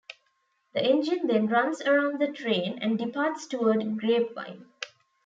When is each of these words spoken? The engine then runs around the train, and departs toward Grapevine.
The 0.73 0.81
engine 0.83 1.27
then 1.27 1.45
runs 1.45 1.79
around 1.83 2.19
the 2.19 2.29
train, 2.31 2.79
and 2.81 2.97
departs 2.97 3.45
toward 3.45 3.99
Grapevine. 3.99 4.65